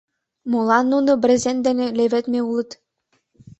Молан 0.51 0.85
нуно 0.91 1.11
брезент 1.23 1.59
дене 1.67 1.85
леведме 1.97 2.39
улыт? 2.49 2.69